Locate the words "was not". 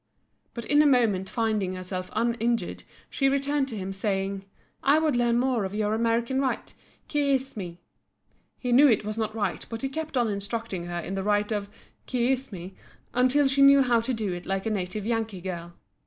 9.05-9.35